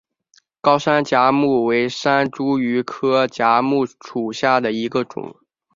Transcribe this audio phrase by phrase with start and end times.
[0.61, 5.35] 高山梾木为山茱萸科梾木属下的一个种。